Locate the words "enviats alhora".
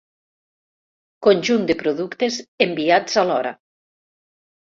2.67-3.51